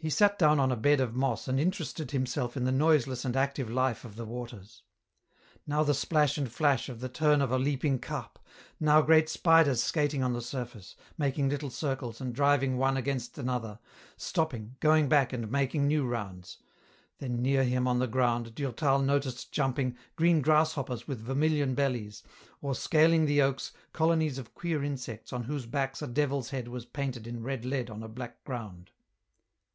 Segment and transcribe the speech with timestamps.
[0.00, 3.34] He sat down on a bed of moss and interested himself in the noiseless and
[3.34, 4.84] active life of the waters.
[5.66, 8.38] Now the splash and flash of the turn of a leaping carp;
[8.78, 13.80] now great spiders skating on the surface, making little circles and driving one against another,
[14.16, 16.58] stop ping, going back and making new rounds;
[17.18, 22.22] then, near him on the ground, Durtal noticed jumping, green grasshoppers with vermilion bellies,
[22.62, 26.84] or, scaling the oaks, colonies of queer insects on whose backs a devil's head was
[26.86, 28.92] painted in red lead on a black ground.